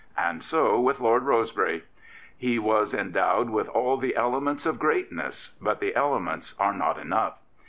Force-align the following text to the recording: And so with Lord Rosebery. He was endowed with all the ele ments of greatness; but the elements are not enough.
And 0.17 0.41
so 0.43 0.79
with 0.79 0.99
Lord 0.99 1.21
Rosebery. 1.25 1.83
He 2.35 2.57
was 2.57 2.91
endowed 2.91 3.51
with 3.51 3.69
all 3.69 3.97
the 3.97 4.15
ele 4.15 4.41
ments 4.41 4.65
of 4.65 4.79
greatness; 4.79 5.51
but 5.61 5.79
the 5.79 5.95
elements 5.95 6.55
are 6.57 6.73
not 6.73 6.97
enough. 6.97 7.37